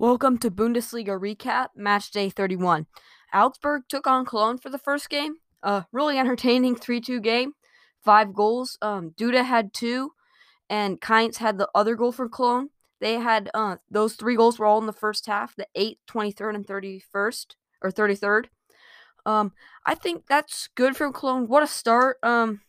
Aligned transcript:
Welcome 0.00 0.38
to 0.38 0.50
Bundesliga 0.52 1.18
recap, 1.18 1.70
match 1.74 2.12
day 2.12 2.30
31. 2.30 2.86
Augsburg 3.34 3.82
took 3.88 4.06
on 4.06 4.24
Cologne 4.24 4.56
for 4.56 4.70
the 4.70 4.78
first 4.78 5.10
game. 5.10 5.38
Uh, 5.60 5.82
really 5.90 6.16
entertaining 6.16 6.76
3-2 6.76 7.20
game. 7.20 7.54
Five 8.04 8.32
goals. 8.32 8.78
Um, 8.80 9.10
Duda 9.18 9.44
had 9.44 9.74
two, 9.74 10.12
and 10.70 11.00
Kainz 11.00 11.38
had 11.38 11.58
the 11.58 11.68
other 11.74 11.96
goal 11.96 12.12
for 12.12 12.28
Cologne. 12.28 12.70
They 13.00 13.14
had 13.14 13.50
uh, 13.52 13.78
those 13.90 14.14
three 14.14 14.36
goals 14.36 14.60
were 14.60 14.66
all 14.66 14.78
in 14.78 14.86
the 14.86 14.92
first 14.92 15.26
half, 15.26 15.56
the 15.56 15.66
8th, 15.76 15.98
23rd, 16.08 16.54
and 16.54 16.64
31st 16.64 17.46
or 17.82 17.90
33rd. 17.90 18.44
Um, 19.26 19.50
I 19.84 19.96
think 19.96 20.28
that's 20.28 20.68
good 20.76 20.96
for 20.96 21.10
Cologne. 21.10 21.48
What 21.48 21.64
a 21.64 21.66
start. 21.66 22.18
Um, 22.22 22.60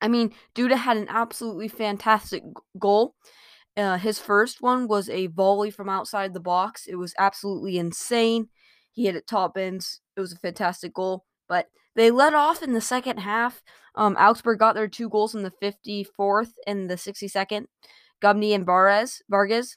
I 0.00 0.06
mean, 0.06 0.32
Duda 0.54 0.76
had 0.76 0.96
an 0.96 1.08
absolutely 1.08 1.66
fantastic 1.66 2.44
goal. 2.78 3.16
Uh, 3.76 3.98
his 3.98 4.18
first 4.18 4.60
one 4.60 4.88
was 4.88 5.08
a 5.08 5.28
volley 5.28 5.70
from 5.70 5.88
outside 5.88 6.34
the 6.34 6.40
box. 6.40 6.86
It 6.86 6.96
was 6.96 7.14
absolutely 7.18 7.78
insane. 7.78 8.48
He 8.90 9.04
hit 9.04 9.16
it 9.16 9.26
top 9.26 9.56
ends. 9.56 10.00
It 10.16 10.20
was 10.20 10.32
a 10.32 10.38
fantastic 10.38 10.92
goal. 10.92 11.24
But 11.48 11.68
they 11.94 12.10
let 12.10 12.34
off 12.34 12.62
in 12.62 12.72
the 12.72 12.80
second 12.80 13.18
half. 13.18 13.62
Um, 13.94 14.16
Augsburg 14.16 14.58
got 14.58 14.74
their 14.74 14.88
two 14.88 15.08
goals 15.08 15.34
in 15.34 15.42
the 15.42 15.52
54th 15.62 16.52
and 16.66 16.90
the 16.90 16.96
62nd. 16.96 17.66
Gumny 18.20 18.54
and 18.54 18.66
Vargas. 18.66 19.22
Vargas. 19.28 19.76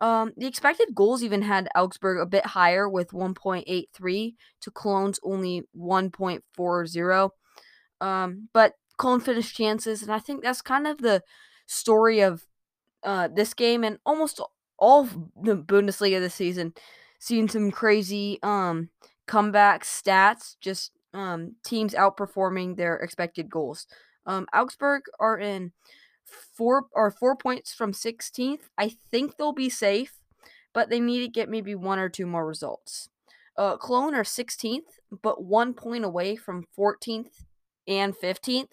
Um, 0.00 0.32
the 0.36 0.46
expected 0.46 0.94
goals 0.94 1.24
even 1.24 1.42
had 1.42 1.68
Augsburg 1.74 2.20
a 2.20 2.26
bit 2.26 2.46
higher 2.46 2.88
with 2.88 3.10
1.83 3.10 4.34
to 4.60 4.70
Cologne's 4.70 5.18
only 5.24 5.62
1.40. 5.76 7.30
Um, 8.00 8.48
but 8.52 8.74
Cologne 8.96 9.20
finished 9.20 9.56
chances, 9.56 10.02
and 10.02 10.12
I 10.12 10.20
think 10.20 10.42
that's 10.42 10.62
kind 10.62 10.86
of 10.86 10.98
the 10.98 11.22
story 11.66 12.20
of 12.20 12.44
uh, 13.04 13.28
this 13.28 13.54
game 13.54 13.84
and 13.84 13.98
almost 14.04 14.40
all 14.78 15.08
the 15.40 15.56
Bundesliga 15.56 16.20
this 16.20 16.34
season. 16.34 16.74
Seen 17.18 17.48
some 17.48 17.70
crazy 17.70 18.38
um, 18.42 18.90
comeback 19.26 19.82
stats, 19.84 20.56
just 20.60 20.92
um, 21.12 21.56
teams 21.64 21.94
outperforming 21.94 22.76
their 22.76 22.96
expected 22.96 23.50
goals. 23.50 23.86
Um, 24.26 24.46
Augsburg 24.54 25.02
are 25.18 25.38
in 25.38 25.72
four 26.24 26.86
or 26.92 27.10
four 27.10 27.34
points 27.34 27.72
from 27.72 27.92
16th. 27.92 28.68
I 28.76 28.92
think 29.10 29.36
they'll 29.36 29.52
be 29.52 29.70
safe, 29.70 30.20
but 30.72 30.90
they 30.90 31.00
need 31.00 31.22
to 31.22 31.28
get 31.28 31.48
maybe 31.48 31.74
one 31.74 31.98
or 31.98 32.08
two 32.08 32.26
more 32.26 32.46
results. 32.46 33.08
Uh, 33.56 33.76
Cologne 33.76 34.14
are 34.14 34.22
16th, 34.22 35.00
but 35.22 35.42
one 35.42 35.74
point 35.74 36.04
away 36.04 36.36
from 36.36 36.64
14th 36.78 37.44
and 37.88 38.14
15th. 38.14 38.68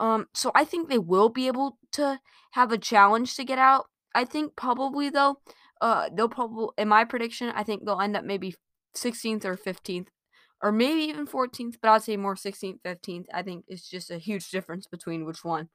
Um, 0.00 0.26
so 0.34 0.50
I 0.54 0.64
think 0.64 0.88
they 0.88 0.98
will 0.98 1.28
be 1.28 1.46
able 1.46 1.78
to 1.92 2.20
have 2.52 2.72
a 2.72 2.78
challenge 2.78 3.36
to 3.36 3.44
get 3.44 3.58
out. 3.58 3.86
I 4.14 4.24
think 4.24 4.56
probably 4.56 5.10
though, 5.10 5.36
uh, 5.80 6.08
they'll 6.12 6.28
probably 6.28 6.68
in 6.78 6.88
my 6.88 7.04
prediction, 7.04 7.52
I 7.54 7.62
think 7.62 7.84
they'll 7.84 8.00
end 8.00 8.16
up 8.16 8.24
maybe 8.24 8.54
16th 8.96 9.44
or 9.44 9.56
15th, 9.56 10.08
or 10.62 10.72
maybe 10.72 11.02
even 11.02 11.26
14th. 11.26 11.76
But 11.80 11.90
I'd 11.90 12.02
say 12.02 12.16
more 12.16 12.34
16th, 12.34 12.80
15th. 12.84 13.26
I 13.32 13.42
think 13.42 13.66
it's 13.68 13.88
just 13.88 14.10
a 14.10 14.18
huge 14.18 14.50
difference 14.50 14.86
between 14.86 15.24
which 15.24 15.44
one. 15.44 15.68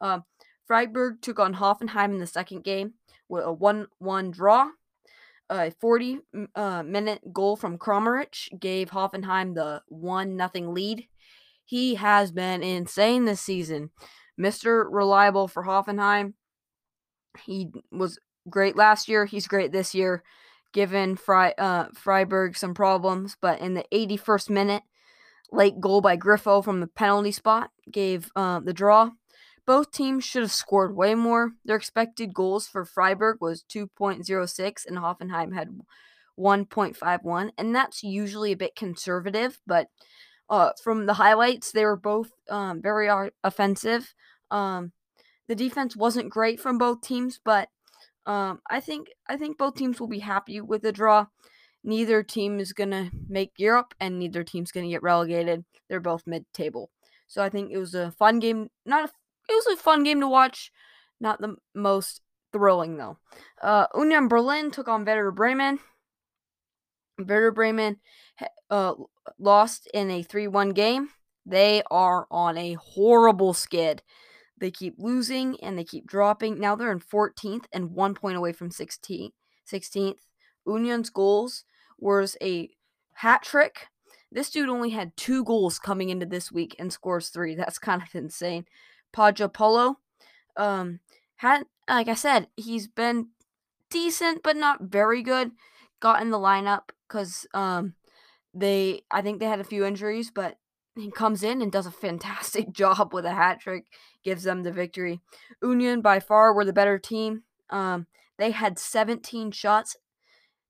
Uh, 0.00 0.20
Freiburg 0.66 1.20
took 1.20 1.40
on 1.40 1.54
Hoffenheim 1.54 2.12
in 2.12 2.18
the 2.18 2.26
second 2.26 2.62
game 2.62 2.94
with 3.28 3.44
a 3.44 3.54
1-1 3.54 4.32
draw. 4.32 4.68
A 5.48 5.72
40 5.80 6.20
uh, 6.54 6.84
minute 6.84 7.32
goal 7.32 7.56
from 7.56 7.76
Kramaric 7.76 8.60
gave 8.60 8.90
Hoffenheim 8.90 9.54
the 9.54 9.82
1 9.88 10.38
0 10.54 10.70
lead. 10.70 11.08
He 11.70 11.94
has 11.94 12.32
been 12.32 12.64
insane 12.64 13.26
this 13.26 13.40
season. 13.40 13.90
Mr. 14.36 14.84
Reliable 14.90 15.46
for 15.46 15.62
Hoffenheim. 15.62 16.34
He 17.44 17.68
was 17.92 18.18
great 18.48 18.74
last 18.74 19.06
year. 19.08 19.24
He's 19.24 19.46
great 19.46 19.70
this 19.70 19.94
year, 19.94 20.24
given 20.72 21.14
Fry, 21.14 21.54
uh, 21.56 21.86
Freiburg 21.94 22.56
some 22.56 22.74
problems. 22.74 23.36
But 23.40 23.60
in 23.60 23.74
the 23.74 23.84
81st 23.92 24.50
minute, 24.50 24.82
late 25.52 25.80
goal 25.80 26.00
by 26.00 26.16
Grifo 26.16 26.64
from 26.64 26.80
the 26.80 26.88
penalty 26.88 27.30
spot 27.30 27.70
gave 27.88 28.32
uh, 28.34 28.58
the 28.58 28.74
draw. 28.74 29.10
Both 29.64 29.92
teams 29.92 30.24
should 30.24 30.42
have 30.42 30.50
scored 30.50 30.96
way 30.96 31.14
more. 31.14 31.52
Their 31.64 31.76
expected 31.76 32.34
goals 32.34 32.66
for 32.66 32.84
Freiburg 32.84 33.36
was 33.40 33.62
2.06 33.72 34.86
and 34.86 34.98
Hoffenheim 34.98 35.54
had 35.54 35.68
1.51, 36.36 37.50
and 37.58 37.74
that's 37.74 38.02
usually 38.02 38.52
a 38.52 38.56
bit 38.56 38.74
conservative, 38.74 39.60
but 39.66 39.88
uh, 40.50 40.72
from 40.82 41.06
the 41.06 41.14
highlights, 41.14 41.70
they 41.70 41.84
were 41.84 41.96
both 41.96 42.30
um, 42.50 42.82
very 42.82 43.08
offensive. 43.44 44.12
Um, 44.50 44.92
the 45.46 45.54
defense 45.54 45.96
wasn't 45.96 46.30
great 46.30 46.60
from 46.60 46.76
both 46.76 47.00
teams, 47.00 47.40
but 47.42 47.68
um, 48.26 48.60
I 48.68 48.80
think 48.80 49.08
I 49.28 49.36
think 49.36 49.58
both 49.58 49.76
teams 49.76 50.00
will 50.00 50.08
be 50.08 50.18
happy 50.18 50.60
with 50.60 50.82
the 50.82 50.92
draw. 50.92 51.26
Neither 51.82 52.22
team 52.22 52.60
is 52.60 52.72
gonna 52.72 53.10
make 53.28 53.52
Europe, 53.56 53.94
and 54.00 54.18
neither 54.18 54.44
team's 54.44 54.72
gonna 54.72 54.88
get 54.88 55.02
relegated. 55.02 55.64
They're 55.88 56.00
both 56.00 56.26
mid-table, 56.26 56.90
so 57.26 57.42
I 57.42 57.48
think 57.48 57.70
it 57.70 57.78
was 57.78 57.94
a 57.94 58.10
fun 58.12 58.40
game. 58.40 58.68
Not 58.84 59.08
a, 59.08 59.12
it 59.48 59.54
was 59.54 59.78
a 59.78 59.82
fun 59.82 60.02
game 60.02 60.20
to 60.20 60.28
watch. 60.28 60.72
Not 61.20 61.40
the 61.40 61.56
most 61.74 62.22
thrilling 62.52 62.96
though. 62.96 63.18
Uh, 63.62 63.86
Union 63.94 64.28
Berlin 64.28 64.70
took 64.70 64.88
on 64.88 65.04
Werder 65.04 65.30
Bremen. 65.30 65.78
Werder 67.26 67.52
Bremen 67.52 67.96
uh, 68.70 68.94
lost 69.38 69.88
in 69.92 70.10
a 70.10 70.22
3 70.22 70.48
1 70.48 70.70
game. 70.70 71.08
They 71.46 71.82
are 71.90 72.26
on 72.30 72.56
a 72.58 72.74
horrible 72.74 73.54
skid. 73.54 74.02
They 74.58 74.70
keep 74.70 74.94
losing 74.98 75.58
and 75.62 75.78
they 75.78 75.84
keep 75.84 76.06
dropping. 76.06 76.60
Now 76.60 76.76
they're 76.76 76.92
in 76.92 77.00
14th 77.00 77.64
and 77.72 77.92
one 77.92 78.14
point 78.14 78.36
away 78.36 78.52
from 78.52 78.70
16th. 78.70 79.32
16th. 79.70 80.18
Union's 80.66 81.10
goals 81.10 81.64
was 81.98 82.36
a 82.42 82.70
hat 83.14 83.42
trick. 83.42 83.88
This 84.30 84.50
dude 84.50 84.68
only 84.68 84.90
had 84.90 85.16
two 85.16 85.44
goals 85.44 85.78
coming 85.78 86.10
into 86.10 86.26
this 86.26 86.52
week 86.52 86.76
and 86.78 86.92
scores 86.92 87.30
three. 87.30 87.54
That's 87.54 87.78
kind 87.80 88.02
of 88.02 88.14
insane. 88.14 88.66
Pagiapolo, 89.14 89.96
um, 90.56 91.00
had 91.36 91.64
like 91.88 92.08
I 92.08 92.14
said, 92.14 92.46
he's 92.56 92.86
been 92.86 93.28
decent 93.90 94.42
but 94.42 94.56
not 94.56 94.82
very 94.82 95.22
good. 95.22 95.50
Got 96.00 96.22
in 96.22 96.30
the 96.30 96.38
lineup 96.38 96.90
because 97.06 97.46
um 97.54 97.94
they 98.54 99.02
I 99.10 99.22
think 99.22 99.38
they 99.38 99.46
had 99.46 99.60
a 99.60 99.64
few 99.64 99.84
injuries, 99.84 100.30
but 100.30 100.56
he 100.96 101.10
comes 101.10 101.42
in 101.42 101.62
and 101.62 101.70
does 101.70 101.86
a 101.86 101.90
fantastic 101.90 102.72
job 102.72 103.12
with 103.12 103.24
a 103.24 103.34
hat 103.34 103.60
trick, 103.60 103.86
gives 104.24 104.42
them 104.44 104.62
the 104.62 104.72
victory. 104.72 105.20
Union 105.62 106.00
by 106.00 106.20
far 106.20 106.52
were 106.52 106.64
the 106.64 106.72
better 106.72 106.98
team. 106.98 107.44
Um, 107.70 108.06
they 108.38 108.50
had 108.50 108.78
17 108.78 109.52
shots, 109.52 109.96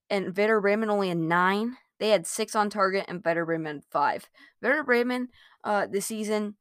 and 0.09 0.37
Werder 0.37 0.61
Bremen 0.61 0.91
only 0.91 1.09
had 1.09 1.19
nine. 1.19 1.77
They 1.99 2.11
had 2.11 2.27
six 2.27 2.55
on 2.55 2.71
target, 2.71 3.07
and 3.09 3.23
Werder 3.25 3.47
Bremen 3.47 3.83
five. 3.91 4.29
Werder 4.63 4.85
Bremen, 4.85 5.29
uh, 5.65 5.87
this 5.87 6.07
season, 6.07 6.57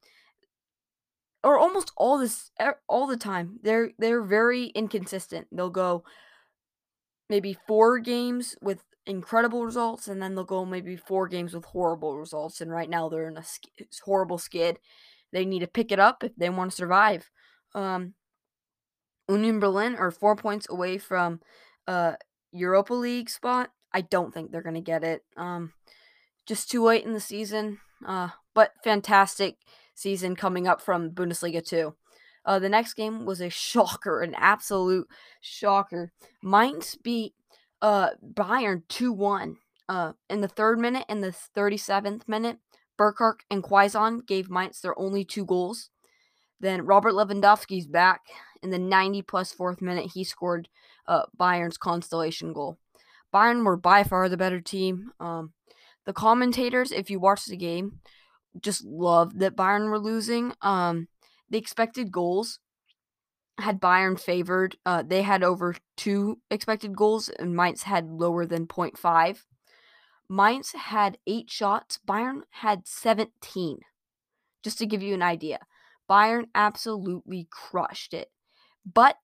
or 1.43 1.57
almost 1.57 1.91
all 1.97 2.17
this 2.17 2.51
all 2.87 3.07
the 3.07 3.17
time, 3.17 3.59
they're 3.63 3.91
they're 3.97 4.23
very 4.23 4.67
inconsistent. 4.67 5.47
They'll 5.51 5.69
go 5.69 6.03
maybe 7.29 7.57
four 7.67 7.99
games 7.99 8.55
with 8.61 8.83
incredible 9.05 9.65
results, 9.65 10.07
and 10.07 10.21
then 10.21 10.35
they'll 10.35 10.43
go 10.43 10.65
maybe 10.65 10.95
four 10.95 11.27
games 11.27 11.53
with 11.53 11.65
horrible 11.65 12.17
results. 12.17 12.61
And 12.61 12.71
right 12.71 12.89
now 12.89 13.09
they're 13.09 13.27
in 13.27 13.37
a 13.37 13.43
sk- 13.43 13.67
horrible 14.03 14.37
skid. 14.37 14.79
They 15.31 15.45
need 15.45 15.59
to 15.59 15.67
pick 15.67 15.91
it 15.91 15.99
up 15.99 16.23
if 16.23 16.35
they 16.35 16.49
want 16.49 16.71
to 16.71 16.77
survive. 16.77 17.29
Um, 17.75 18.13
Union 19.29 19.59
Berlin 19.59 19.95
are 19.95 20.11
four 20.11 20.35
points 20.35 20.67
away 20.69 20.97
from 20.97 21.39
uh 21.87 22.13
Europa 22.51 22.93
League 22.93 23.29
spot. 23.29 23.71
I 23.93 24.01
don't 24.01 24.33
think 24.33 24.51
they're 24.51 24.63
gonna 24.63 24.81
get 24.81 25.03
it. 25.03 25.23
Um, 25.37 25.73
just 26.47 26.69
too 26.69 26.83
late 26.83 27.05
in 27.05 27.13
the 27.13 27.19
season. 27.19 27.79
Uh, 28.05 28.29
but 28.55 28.73
fantastic 28.83 29.57
season 29.93 30.35
coming 30.35 30.67
up 30.67 30.81
from 30.81 31.11
Bundesliga 31.11 31.63
2. 31.63 31.93
Uh, 32.49 32.57
the 32.57 32.67
next 32.67 32.95
game 32.95 33.25
was 33.25 33.41
a 33.41 33.49
shocker, 33.49 34.21
an 34.21 34.33
absolute 34.35 35.07
shocker. 35.39 36.11
Mainz 36.41 36.95
beat 36.95 37.35
uh 37.79 38.09
Bayern 38.25 38.81
2-1. 38.89 39.57
Uh 39.87 40.13
in 40.31 40.41
the 40.41 40.47
3rd 40.47 40.79
minute 40.79 41.05
and 41.07 41.23
the 41.23 41.35
37th 41.55 42.27
minute, 42.27 42.57
Burkardt 42.99 43.41
and 43.51 43.61
Quaison 43.61 44.21
gave 44.25 44.49
Mainz 44.49 44.81
their 44.81 44.97
only 44.97 45.23
two 45.23 45.45
goals. 45.45 45.91
Then 46.59 46.87
Robert 46.87 47.13
Lewandowski's 47.13 47.85
back 47.85 48.21
in 48.63 48.71
the 48.71 48.79
90 48.79 49.21
4th 49.21 49.79
minute. 49.79 50.11
He 50.15 50.23
scored 50.23 50.69
uh, 51.07 51.25
Bayern's 51.39 51.77
constellation 51.77 52.51
goal. 52.51 52.79
Bayern 53.31 53.63
were 53.63 53.77
by 53.77 54.03
far 54.03 54.27
the 54.27 54.37
better 54.37 54.59
team. 54.59 55.11
Um, 55.19 55.53
the 56.07 56.13
commentators, 56.13 56.91
if 56.91 57.11
you 57.11 57.19
watch 57.19 57.45
the 57.45 57.55
game, 57.55 57.99
just 58.59 58.83
loved 58.83 59.37
that 59.37 59.55
Bayern 59.55 59.91
were 59.91 59.99
losing. 59.99 60.53
Um, 60.63 61.09
the 61.49 61.57
expected 61.57 62.11
goals 62.11 62.59
had 63.59 63.81
Bayern 63.81 64.19
favored. 64.19 64.77
Uh, 64.85 65.03
they 65.05 65.21
had 65.21 65.43
over 65.43 65.75
two 65.97 66.39
expected 66.49 66.95
goals, 66.95 67.29
and 67.29 67.55
Mainz 67.55 67.83
had 67.83 68.09
lower 68.09 68.45
than 68.45 68.67
0.5. 68.67 69.45
Mainz 70.29 70.71
had 70.73 71.17
eight 71.27 71.49
shots. 71.49 71.99
Bayern 72.07 72.41
had 72.51 72.87
17. 72.87 73.79
Just 74.63 74.77
to 74.77 74.85
give 74.85 75.01
you 75.01 75.13
an 75.13 75.21
idea, 75.21 75.59
Bayern 76.09 76.45
absolutely 76.53 77.47
crushed 77.49 78.13
it. 78.13 78.29
But 78.85 79.17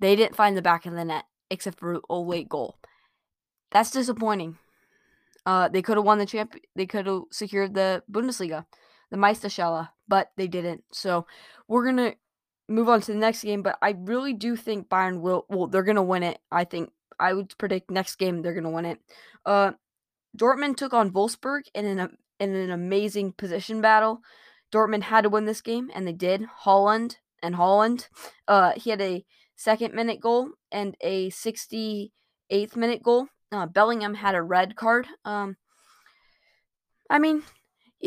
they 0.00 0.16
didn't 0.16 0.36
find 0.36 0.56
the 0.56 0.62
back 0.62 0.86
of 0.86 0.94
the 0.94 1.04
net. 1.04 1.24
except 1.50 1.78
for 1.78 2.00
a 2.08 2.16
late 2.16 2.48
goal. 2.48 2.78
That's 3.70 3.90
disappointing. 3.90 4.56
Uh, 5.46 5.68
they 5.68 5.82
could 5.82 5.98
have 5.98 6.06
won 6.06 6.18
the 6.18 6.26
champ. 6.26 6.56
They 6.74 6.86
could 6.86 7.06
have 7.06 7.22
secured 7.30 7.74
the 7.74 8.02
Bundesliga, 8.10 8.64
the 9.14 9.20
Meisterschale, 9.20 9.88
but 10.08 10.32
they 10.36 10.48
didn't. 10.48 10.82
So 10.92 11.26
we're 11.68 11.84
gonna 11.84 12.14
move 12.68 12.88
on 12.88 13.00
to 13.00 13.12
the 13.12 13.18
next 13.18 13.44
game. 13.44 13.62
But 13.62 13.78
I 13.80 13.94
really 13.96 14.32
do 14.32 14.56
think 14.56 14.88
Bayern 14.88 15.20
will. 15.20 15.46
Well, 15.48 15.68
they're 15.68 15.84
gonna 15.84 16.02
win 16.02 16.24
it. 16.24 16.40
I 16.50 16.64
think 16.64 16.90
I 17.20 17.32
would 17.32 17.56
predict 17.56 17.92
next 17.92 18.16
game 18.16 18.42
they're 18.42 18.54
gonna 18.54 18.70
win 18.70 18.86
it. 18.86 18.98
Uh, 19.46 19.72
Dortmund 20.36 20.76
took 20.76 20.92
on 20.92 21.12
Wolfsburg 21.12 21.62
in 21.74 21.86
an 21.86 22.18
in 22.40 22.54
an 22.56 22.72
amazing 22.72 23.32
position 23.32 23.80
battle. 23.80 24.20
Dortmund 24.72 25.02
had 25.02 25.20
to 25.20 25.28
win 25.28 25.44
this 25.44 25.60
game, 25.60 25.92
and 25.94 26.08
they 26.08 26.12
did. 26.12 26.48
Haaland 26.64 27.16
and 27.40 27.54
Haaland, 27.54 28.08
uh, 28.48 28.72
he 28.74 28.90
had 28.90 29.00
a 29.00 29.24
second 29.54 29.94
minute 29.94 30.18
goal 30.20 30.48
and 30.72 30.96
a 31.00 31.30
68th 31.30 32.10
minute 32.74 33.00
goal. 33.00 33.28
Uh, 33.52 33.66
Bellingham 33.66 34.14
had 34.14 34.34
a 34.34 34.42
red 34.42 34.74
card. 34.74 35.06
Um, 35.24 35.56
I 37.08 37.20
mean, 37.20 37.44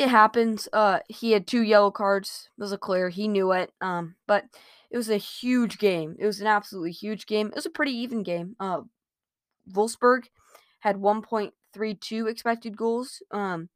it 0.04 0.10
happens. 0.10 0.68
Uh, 0.72 1.00
he 1.10 1.32
had 1.32 1.48
two 1.48 1.62
yellow 1.62 1.92
cards. 1.92 2.50
It 2.58 2.62
was 2.62 2.72
a 2.72 2.78
clear. 2.78 3.10
He 3.10 3.28
knew 3.28 3.52
it. 3.52 3.72
Um, 3.82 4.16
but 4.28 4.46
it 4.92 4.98
was 4.98 5.10
a 5.10 5.18
huge 5.18 5.80
game. 5.80 6.16
It 6.20 6.26
was 6.26 6.40
an 6.40 6.48
absolutely 6.48 6.92
huge 6.92 7.26
game. 7.26 7.48
It 7.48 7.56
was 7.56 7.66
a 7.66 7.72
pretty 7.72 7.94
even 7.94 8.22
game. 8.22 8.56
Uh, 8.60 8.82
Wolfsburg 9.72 10.26
had 10.82 10.98
1.32 10.98 12.30
expected 12.30 12.78
goals. 12.78 13.24
Um, 13.32 13.70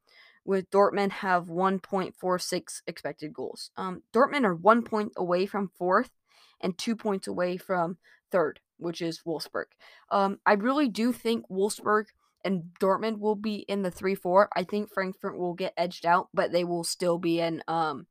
with 0.45 0.69
Dortmund 0.69 1.11
have 1.11 1.47
1.46 1.47 2.81
expected 2.87 3.33
goals. 3.33 3.71
Um, 3.77 4.03
Dortmund 4.13 4.45
are 4.45 4.55
one 4.55 4.83
point 4.83 5.13
away 5.15 5.45
from 5.45 5.71
fourth 5.77 6.11
and 6.59 6.77
two 6.77 6.95
points 6.95 7.27
away 7.27 7.57
from 7.57 7.97
third, 8.31 8.59
which 8.77 9.01
is 9.01 9.21
Wolfsburg. 9.25 9.65
Um, 10.09 10.39
I 10.45 10.53
really 10.53 10.87
do 10.87 11.11
think 11.11 11.45
Wolfsburg 11.49 12.05
and 12.43 12.63
Dortmund 12.79 13.19
will 13.19 13.35
be 13.35 13.57
in 13.67 13.81
the 13.81 13.91
3 13.91 14.15
4. 14.15 14.49
I 14.55 14.63
think 14.63 14.91
Frankfurt 14.91 15.37
will 15.37 15.53
get 15.53 15.73
edged 15.77 16.05
out, 16.05 16.29
but 16.33 16.51
they 16.51 16.63
will 16.63 16.83
still 16.83 17.17
be 17.17 17.39
in 17.39 17.63
um, 17.67 18.07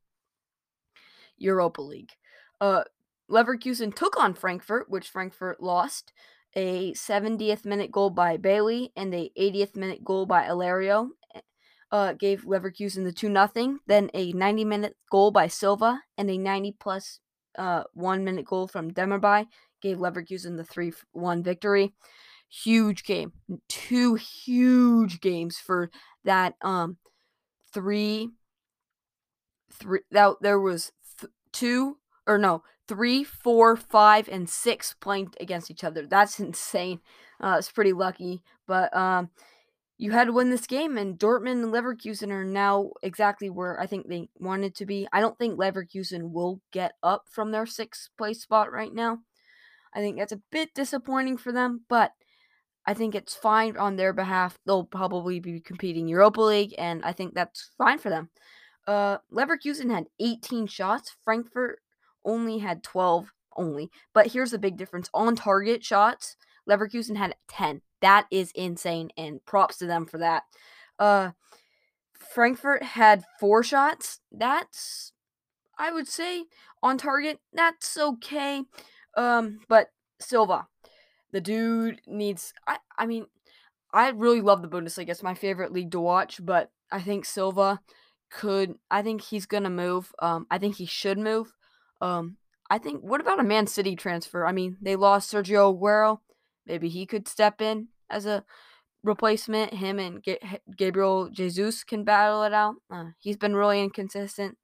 Europa 1.37 1.81
League. 1.81 2.11
Uh, 2.59 2.83
Leverkusen 3.29 3.95
took 3.95 4.19
on 4.19 4.33
Frankfurt, 4.33 4.89
which 4.89 5.09
Frankfurt 5.09 5.61
lost. 5.61 6.13
A 6.53 6.91
70th 6.93 7.63
minute 7.63 7.91
goal 7.91 8.09
by 8.09 8.35
Bailey 8.35 8.91
and 8.97 9.13
a 9.13 9.31
80th 9.39 9.77
minute 9.77 10.03
goal 10.03 10.25
by 10.25 10.43
Alario 10.43 11.11
uh, 11.91 12.13
gave 12.13 12.43
Leverkusen 12.43 13.05
the 13.05 13.13
2 13.13 13.27
0. 13.27 13.79
Then 13.87 14.09
a 14.13 14.33
90 14.33 14.65
minute 14.65 14.97
goal 15.09 15.31
by 15.31 15.47
Silva 15.47 16.01
and 16.17 16.29
a 16.29 16.37
90 16.37 16.75
plus 16.79 17.19
uh, 17.57 17.83
one 17.93 18.23
minute 18.23 18.45
goal 18.45 18.67
from 18.67 18.91
Demirbay 18.91 19.45
gave 19.81 19.97
Leverkusen 19.97 20.57
the 20.57 20.63
3 20.63 20.93
1 21.13 21.43
victory. 21.43 21.93
Huge 22.51 23.03
game. 23.03 23.31
Two 23.69 24.15
huge 24.15 25.21
games 25.21 25.57
for 25.57 25.89
that 26.23 26.55
um 26.61 26.97
three 27.73 28.29
three 29.71 30.01
that 30.11 30.35
there 30.41 30.59
was 30.59 30.91
th- 31.19 31.31
two 31.51 31.97
or 32.27 32.37
no 32.37 32.61
three 32.87 33.23
four 33.23 33.75
five 33.75 34.27
and 34.29 34.49
six 34.49 34.93
playing 34.99 35.33
against 35.39 35.71
each 35.71 35.83
other 35.83 36.05
that's 36.05 36.39
insane 36.41 36.99
uh 37.39 37.55
it's 37.57 37.71
pretty 37.71 37.93
lucky 37.93 38.43
but 38.67 38.95
um 38.95 39.29
you 39.97 40.11
had 40.11 40.25
to 40.25 40.33
win 40.33 40.49
this 40.49 40.65
game, 40.65 40.97
and 40.97 41.19
Dortmund 41.19 41.63
and 41.63 41.71
Leverkusen 41.71 42.31
are 42.31 42.43
now 42.43 42.89
exactly 43.03 43.51
where 43.51 43.79
I 43.79 43.85
think 43.85 44.07
they 44.07 44.29
wanted 44.39 44.73
to 44.77 44.85
be. 44.87 45.07
I 45.13 45.21
don't 45.21 45.37
think 45.37 45.59
Leverkusen 45.59 46.31
will 46.31 46.59
get 46.71 46.93
up 47.03 47.25
from 47.29 47.51
their 47.51 47.67
sixth 47.67 48.09
place 48.17 48.41
spot 48.41 48.71
right 48.71 48.91
now. 48.91 49.19
I 49.93 49.99
think 49.99 50.17
that's 50.17 50.31
a 50.31 50.41
bit 50.51 50.73
disappointing 50.73 51.37
for 51.37 51.51
them, 51.51 51.81
but 51.87 52.13
I 52.85 52.93
think 52.93 53.13
it's 53.13 53.35
fine 53.35 53.77
on 53.77 53.95
their 53.95 54.13
behalf. 54.13 54.57
They'll 54.65 54.85
probably 54.85 55.39
be 55.39 55.59
competing 55.59 56.07
Europa 56.07 56.41
League, 56.41 56.73
and 56.77 57.03
I 57.05 57.13
think 57.13 57.33
that's 57.33 57.69
fine 57.77 57.99
for 57.99 58.09
them. 58.09 58.29
Uh, 58.87 59.17
Leverkusen 59.31 59.91
had 59.91 60.07
18 60.19 60.67
shots. 60.67 61.15
Frankfurt 61.23 61.79
only 62.25 62.57
had 62.59 62.83
12 62.83 63.31
only. 63.55 63.91
But 64.13 64.27
here's 64.27 64.51
the 64.51 64.59
big 64.59 64.77
difference: 64.77 65.09
on 65.13 65.35
target 65.35 65.83
shots, 65.83 66.35
Leverkusen 66.67 67.17
had 67.17 67.35
10. 67.47 67.81
That 68.01 68.25
is 68.31 68.51
insane, 68.55 69.09
and 69.15 69.45
props 69.45 69.77
to 69.77 69.85
them 69.85 70.05
for 70.05 70.17
that. 70.17 70.43
Uh, 70.97 71.31
Frankfurt 72.13 72.83
had 72.83 73.23
four 73.39 73.63
shots. 73.63 74.19
That's, 74.31 75.13
I 75.77 75.91
would 75.91 76.07
say, 76.07 76.45
on 76.81 76.97
target. 76.97 77.39
That's 77.53 77.97
okay. 77.97 78.63
Um, 79.15 79.59
but 79.67 79.89
Silva, 80.19 80.67
the 81.31 81.41
dude 81.41 82.01
needs. 82.07 82.53
I, 82.67 82.77
I 82.97 83.05
mean, 83.05 83.25
I 83.93 84.09
really 84.09 84.41
love 84.41 84.61
the 84.61 84.67
Bundesliga. 84.67 85.09
It's 85.09 85.23
my 85.23 85.33
favorite 85.33 85.73
league 85.73 85.91
to 85.91 85.99
watch. 85.99 86.43
But 86.43 86.71
I 86.91 87.01
think 87.01 87.25
Silva 87.25 87.81
could. 88.29 88.75
I 88.89 89.01
think 89.01 89.21
he's 89.21 89.45
gonna 89.45 89.69
move. 89.69 90.11
Um, 90.19 90.47
I 90.49 90.57
think 90.57 90.75
he 90.75 90.85
should 90.85 91.17
move. 91.17 91.53
Um, 91.99 92.37
I 92.69 92.77
think. 92.77 93.01
What 93.01 93.21
about 93.21 93.39
a 93.39 93.43
Man 93.43 93.67
City 93.67 93.95
transfer? 93.95 94.45
I 94.45 94.51
mean, 94.51 94.77
they 94.81 94.95
lost 94.95 95.31
Sergio 95.31 95.77
Aguero. 95.77 96.19
Maybe 96.65 96.89
he 96.89 97.05
could 97.05 97.27
step 97.27 97.61
in 97.61 97.87
as 98.09 98.25
a 98.25 98.43
replacement. 99.03 99.73
Him 99.73 99.99
and 99.99 100.23
Gabriel 100.77 101.29
Jesus 101.29 101.83
can 101.83 102.03
battle 102.03 102.43
it 102.43 102.53
out. 102.53 102.75
Uh, 102.91 103.11
he's 103.19 103.37
been 103.37 103.55
really 103.55 103.81
inconsistent. 103.81 104.57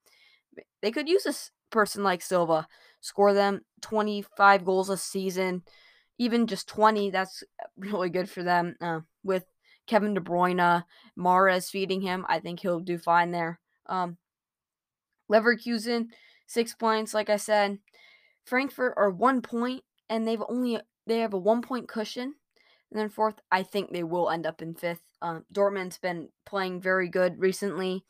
They 0.82 0.92
could 0.92 1.08
use 1.08 1.26
a 1.26 1.34
person 1.72 2.04
like 2.04 2.22
Silva, 2.22 2.68
score 3.02 3.34
them 3.34 3.62
25 3.82 4.66
goals 4.66 4.90
a 4.90 4.98
season, 4.98 5.64
even 6.18 6.48
just 6.48 6.68
20. 6.68 7.10
That's 7.12 7.44
really 7.78 8.10
good 8.10 8.30
for 8.30 8.44
them. 8.44 8.76
Uh, 8.82 9.02
with 9.24 9.46
Kevin 9.86 10.14
De 10.14 10.22
Bruyne, 10.22 10.84
Mahrez 11.18 11.70
feeding 11.70 12.02
him, 12.02 12.26
I 12.28 12.40
think 12.40 12.60
he'll 12.60 12.80
do 12.80 12.98
fine 12.98 13.32
there. 13.32 13.60
Um, 13.88 14.18
Leverkusen, 15.32 16.08
six 16.46 16.74
points, 16.74 17.14
like 17.14 17.30
I 17.30 17.38
said. 17.38 17.80
Frankfurt 18.46 18.94
are 18.98 19.10
one 19.10 19.42
point, 19.42 19.84
and 20.10 20.28
they've 20.28 20.44
only 20.48 20.80
they 21.06 21.20
have 21.20 21.34
a 21.34 21.38
one 21.38 21.62
point 21.62 21.88
cushion. 21.88 22.36
And 22.92 23.00
then 23.00 23.10
fourth, 23.10 23.42
I 23.52 23.64
think 23.64 23.92
they 23.92 24.04
will 24.04 24.30
end 24.30 24.46
up 24.46 24.62
in 24.62 24.74
fifth. 24.74 25.02
Uh, 25.22 25.40
Dortmund's 25.54 25.98
been 25.98 26.30
playing 26.46 26.80
very 26.80 27.10
good 27.10 27.40
recently. 27.40 28.06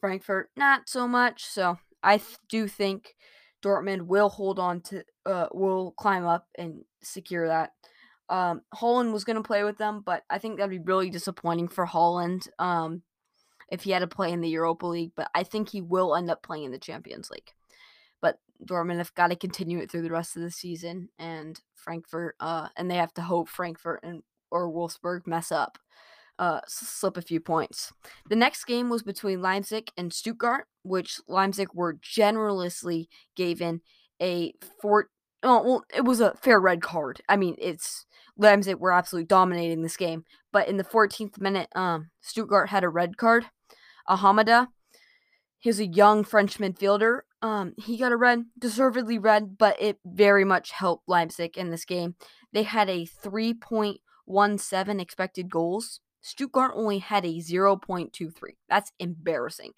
Frankfurt, 0.00 0.50
not 0.56 0.88
so 0.88 1.08
much. 1.08 1.46
So 1.46 1.78
I 2.02 2.18
th- 2.18 2.38
do 2.48 2.68
think 2.68 3.14
Dortmund 3.62 4.02
will 4.02 4.28
hold 4.28 4.58
on 4.58 4.80
to, 4.82 5.04
uh, 5.26 5.48
will 5.52 5.92
climb 5.92 6.26
up 6.26 6.46
and 6.56 6.84
secure 7.02 7.48
that. 7.48 7.72
Um, 8.28 8.62
Haaland 8.74 9.12
was 9.12 9.24
going 9.24 9.36
to 9.36 9.42
play 9.42 9.64
with 9.64 9.78
them, 9.78 10.02
but 10.04 10.22
I 10.28 10.38
think 10.38 10.56
that'd 10.56 10.70
be 10.70 10.78
really 10.78 11.10
disappointing 11.10 11.68
for 11.68 11.86
Haaland 11.86 12.48
um, 12.58 13.02
if 13.70 13.82
he 13.82 13.90
had 13.90 14.00
to 14.00 14.06
play 14.06 14.32
in 14.32 14.40
the 14.40 14.48
Europa 14.48 14.86
League. 14.86 15.12
But 15.16 15.30
I 15.34 15.42
think 15.42 15.70
he 15.70 15.80
will 15.80 16.14
end 16.14 16.30
up 16.30 16.42
playing 16.42 16.64
in 16.64 16.72
the 16.72 16.78
Champions 16.78 17.30
League. 17.30 17.52
But 18.20 18.38
Dortmund 18.64 18.98
have 18.98 19.14
got 19.14 19.28
to 19.28 19.36
continue 19.36 19.78
it 19.78 19.90
through 19.90 20.02
the 20.02 20.10
rest 20.10 20.36
of 20.36 20.42
the 20.42 20.50
season, 20.50 21.08
and 21.18 21.58
Frankfurt, 21.74 22.36
uh, 22.40 22.68
and 22.76 22.90
they 22.90 22.96
have 22.96 23.14
to 23.14 23.22
hope 23.22 23.48
Frankfurt 23.48 24.00
and 24.02 24.22
or 24.50 24.70
Wolfsburg 24.70 25.26
mess 25.26 25.52
up, 25.52 25.78
uh, 26.38 26.60
slip 26.66 27.16
a 27.16 27.22
few 27.22 27.40
points. 27.40 27.92
The 28.28 28.36
next 28.36 28.64
game 28.64 28.88
was 28.88 29.02
between 29.02 29.42
Leipzig 29.42 29.90
and 29.96 30.12
Stuttgart, 30.12 30.66
which 30.82 31.20
Leipzig 31.28 31.68
were 31.74 31.98
generously 32.00 33.08
given 33.36 33.80
a 34.20 34.52
four. 34.80 35.08
Oh, 35.42 35.62
well, 35.62 35.84
it 35.94 36.04
was 36.04 36.20
a 36.20 36.34
fair 36.34 36.60
red 36.60 36.82
card. 36.82 37.20
I 37.28 37.36
mean, 37.36 37.54
it's 37.58 38.06
Leipzig 38.36 38.78
were 38.78 38.92
absolutely 38.92 39.26
dominating 39.26 39.82
this 39.82 39.96
game, 39.96 40.24
but 40.52 40.68
in 40.68 40.76
the 40.78 40.84
14th 40.84 41.40
minute, 41.40 41.68
um, 41.76 42.10
Stuttgart 42.20 42.70
had 42.70 42.82
a 42.82 42.88
red 42.88 43.16
card. 43.16 43.46
Ahamada, 44.08 44.68
he's 45.58 45.78
a 45.78 45.86
young 45.86 46.24
French 46.24 46.58
midfielder. 46.58 47.20
Um, 47.40 47.74
he 47.76 47.96
got 47.96 48.10
a 48.10 48.16
red, 48.16 48.46
deservedly 48.58 49.18
red, 49.18 49.58
but 49.58 49.80
it 49.80 49.98
very 50.04 50.44
much 50.44 50.72
helped 50.72 51.08
Leipzig 51.08 51.56
in 51.56 51.70
this 51.70 51.84
game. 51.84 52.16
They 52.52 52.64
had 52.64 52.88
a 52.88 53.06
3.17 53.06 55.00
expected 55.00 55.50
goals. 55.50 56.00
Stuttgart 56.20 56.72
only 56.74 56.98
had 56.98 57.24
a 57.24 57.38
0.23. 57.38 58.32
That's 58.68 58.92
embarrassing. 58.98 59.72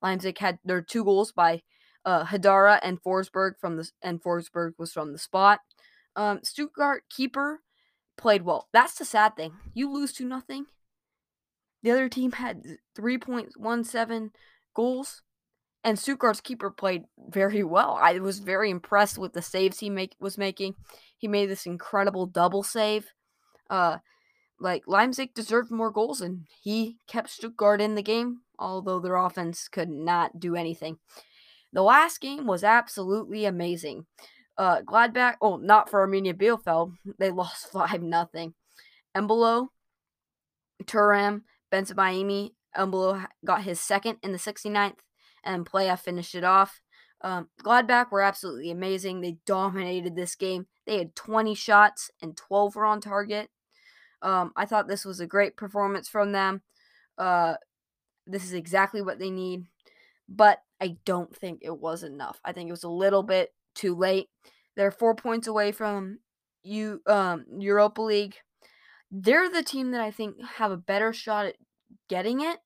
Leipzig 0.00 0.38
had 0.38 0.58
their 0.64 0.82
two 0.82 1.04
goals 1.04 1.32
by 1.32 1.62
uh, 2.04 2.24
Haidara 2.24 2.80
and 2.82 3.02
Forsberg 3.02 3.52
from 3.60 3.76
the 3.76 3.88
and 4.02 4.22
Forsberg 4.22 4.72
was 4.78 4.92
from 4.92 5.12
the 5.12 5.18
spot. 5.18 5.60
Um, 6.16 6.40
Stuttgart 6.42 7.04
keeper 7.08 7.60
played 8.16 8.42
well. 8.42 8.68
That's 8.72 8.94
the 8.94 9.04
sad 9.04 9.36
thing. 9.36 9.54
You 9.74 9.90
lose 9.92 10.12
to 10.14 10.24
nothing. 10.24 10.66
The 11.82 11.90
other 11.90 12.08
team 12.08 12.32
had 12.32 12.62
3.17 12.96 14.30
goals. 14.74 15.22
And 15.84 15.98
Stuttgart's 15.98 16.40
keeper 16.40 16.70
played 16.70 17.04
very 17.18 17.64
well. 17.64 17.98
I 18.00 18.18
was 18.20 18.38
very 18.38 18.70
impressed 18.70 19.18
with 19.18 19.32
the 19.32 19.42
saves 19.42 19.80
he 19.80 19.90
make 19.90 20.14
was 20.20 20.38
making. 20.38 20.76
He 21.18 21.26
made 21.26 21.50
this 21.50 21.66
incredible 21.66 22.26
double 22.26 22.62
save. 22.62 23.08
Uh, 23.68 23.98
like 24.62 24.84
Leipzig 24.86 25.34
deserved 25.34 25.70
more 25.70 25.90
goals, 25.90 26.20
and 26.20 26.46
he 26.62 26.96
kept 27.06 27.30
Stuttgart 27.30 27.80
in 27.80 27.96
the 27.96 28.02
game, 28.02 28.40
although 28.58 29.00
their 29.00 29.16
offense 29.16 29.68
could 29.68 29.90
not 29.90 30.38
do 30.38 30.54
anything. 30.54 30.98
The 31.72 31.82
last 31.82 32.20
game 32.20 32.46
was 32.46 32.62
absolutely 32.62 33.44
amazing. 33.44 34.06
Uh, 34.56 34.82
Gladbach, 34.82 35.36
oh, 35.40 35.56
not 35.56 35.90
for 35.90 36.06
Arminia 36.06 36.34
Bielefeld. 36.34 36.94
They 37.18 37.30
lost 37.30 37.66
5 37.72 38.02
nothing. 38.02 38.54
Embolo, 39.16 39.68
Thuram, 40.84 41.42
Bensebaini. 41.72 42.50
Embolo 42.76 43.26
got 43.44 43.64
his 43.64 43.80
second 43.80 44.18
in 44.22 44.32
the 44.32 44.38
69th, 44.38 44.98
and 45.44 45.66
Plea 45.66 45.96
finished 45.96 46.34
it 46.34 46.44
off. 46.44 46.80
Um, 47.20 47.48
Gladbach 47.62 48.10
were 48.10 48.22
absolutely 48.22 48.70
amazing. 48.70 49.20
They 49.20 49.38
dominated 49.46 50.16
this 50.16 50.34
game. 50.34 50.66
They 50.86 50.98
had 50.98 51.14
20 51.14 51.54
shots 51.54 52.10
and 52.20 52.36
12 52.36 52.74
were 52.74 52.84
on 52.84 53.00
target. 53.00 53.48
Um, 54.22 54.52
I 54.56 54.64
thought 54.66 54.88
this 54.88 55.04
was 55.04 55.20
a 55.20 55.26
great 55.26 55.56
performance 55.56 56.08
from 56.08 56.32
them. 56.32 56.62
Uh, 57.18 57.54
this 58.26 58.44
is 58.44 58.52
exactly 58.52 59.02
what 59.02 59.18
they 59.18 59.30
need, 59.30 59.66
but 60.28 60.60
I 60.80 60.96
don't 61.04 61.34
think 61.36 61.60
it 61.62 61.78
was 61.78 62.02
enough. 62.02 62.40
I 62.44 62.52
think 62.52 62.68
it 62.68 62.72
was 62.72 62.84
a 62.84 62.88
little 62.88 63.22
bit 63.22 63.52
too 63.74 63.94
late. 63.94 64.28
They're 64.76 64.90
four 64.90 65.14
points 65.14 65.46
away 65.46 65.72
from 65.72 66.20
you 66.62 67.02
um, 67.06 67.44
Europa 67.58 68.02
League. 68.02 68.36
They're 69.10 69.50
the 69.50 69.62
team 69.62 69.90
that 69.90 70.00
I 70.00 70.10
think 70.10 70.36
have 70.56 70.70
a 70.70 70.76
better 70.76 71.12
shot 71.12 71.46
at 71.46 71.56
getting 72.08 72.40
it. 72.40 72.58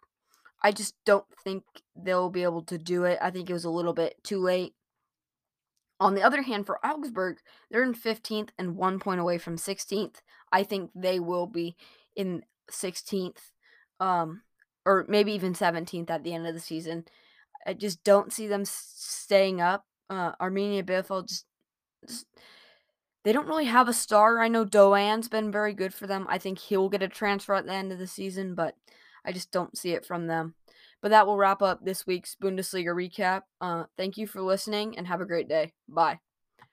I 0.63 0.73
just 0.73 0.95
don't 1.05 1.27
think 1.43 1.65
they'll 1.97 2.31
be 2.31 2.43
able 2.43 2.63
to 2.63 2.79
do 2.79 3.05
it. 3.05 3.19
I 3.21 3.31
think 3.31 3.51
it 3.51 3.53
was 3.53 3.65
a 3.65 3.71
little 3.71 3.93
bit 3.93 4.17
too 4.23 4.39
late. 4.39 4.75
On 5.99 6.15
the 6.15 6.23
other 6.23 6.43
hand, 6.43 6.67
for 6.67 6.85
Augsburg, 6.85 7.39
they're 7.71 7.83
in 7.83 7.95
15th 7.95 8.51
and 8.59 8.77
one 8.77 8.99
point 8.99 9.21
away 9.21 9.39
from 9.39 9.57
16th. 9.57 10.17
I 10.53 10.63
think 10.63 10.91
they 10.95 11.21
will 11.21 11.47
be 11.47 11.77
in 12.15 12.43
16th, 12.71 13.53
um, 14.01 14.43
or 14.85 15.05
maybe 15.09 15.33
even 15.33 15.55
17th 15.55 16.11
at 16.11 16.25
the 16.25 16.35
end 16.35 16.47
of 16.47 16.55
the 16.55 16.61
season. 16.61 17.05
I 17.67 17.75
just 17.75 18.05
don't 18.05 18.33
see 18.33 18.47
them 18.47 18.65
staying 18.65 19.61
up. 19.61 19.85
Uh, 20.09 20.33
Arminia 20.37 20.85
Bielefeld 20.85 21.29
just, 21.29 21.47
just 22.07 22.27
they 23.25 23.33
don't 23.33 23.49
really 23.49 23.65
have 23.65 23.89
a 23.89 23.93
star. 23.93 24.41
I 24.41 24.47
know 24.47 24.65
Doan's 24.65 25.29
been 25.29 25.51
very 25.51 25.75
good 25.75 25.93
for 25.93 26.07
them. 26.07 26.27
I 26.29 26.39
think 26.39 26.61
he'll 26.61 26.89
get 26.89 27.03
a 27.03 27.09
transfer 27.09 27.55
at 27.55 27.67
the 27.67 27.73
end 27.73 27.91
of 27.91 27.99
the 27.99 28.07
season, 28.07 28.55
but 28.55 28.77
I 29.25 29.33
just 29.33 29.51
don't 29.51 29.77
see 29.77 29.91
it 29.91 30.07
from 30.07 30.29
them. 30.29 30.55
But 31.03 31.09
that 31.09 31.27
will 31.27 31.37
wrap 31.37 31.61
up 31.61 31.85
this 31.85 32.07
week's 32.07 32.37
Bundesliga 32.41 32.95
recap. 32.95 33.43
Uh, 33.61 33.85
thank 33.97 34.17
you 34.17 34.29
for 34.29 34.41
listening 34.43 34.97
and 34.97 35.09
have 35.09 35.21
a 35.21 35.27
great 35.27 35.49
day. 35.49 35.73
Bye. 35.89 36.21